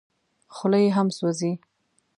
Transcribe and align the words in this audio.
خوله 0.55 0.79
یې 0.83 0.89
هم 0.97 1.07
سوځي. 1.17 1.53